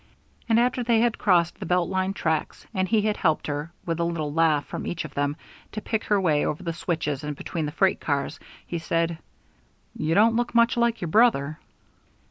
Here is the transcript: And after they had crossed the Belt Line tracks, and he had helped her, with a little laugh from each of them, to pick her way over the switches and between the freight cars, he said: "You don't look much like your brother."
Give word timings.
And 0.49 0.59
after 0.59 0.83
they 0.83 0.99
had 1.01 1.19
crossed 1.19 1.59
the 1.59 1.65
Belt 1.67 1.87
Line 1.87 2.11
tracks, 2.13 2.65
and 2.73 2.89
he 2.89 3.03
had 3.03 3.17
helped 3.17 3.45
her, 3.45 3.71
with 3.85 3.99
a 3.99 4.03
little 4.03 4.33
laugh 4.33 4.65
from 4.65 4.87
each 4.87 5.05
of 5.05 5.13
them, 5.13 5.35
to 5.73 5.79
pick 5.79 6.05
her 6.05 6.19
way 6.19 6.43
over 6.43 6.63
the 6.63 6.73
switches 6.73 7.23
and 7.23 7.35
between 7.35 7.67
the 7.67 7.71
freight 7.71 7.99
cars, 7.99 8.39
he 8.65 8.79
said: 8.79 9.19
"You 9.95 10.15
don't 10.15 10.35
look 10.37 10.55
much 10.55 10.75
like 10.75 11.01
your 11.01 11.07
brother." 11.09 11.59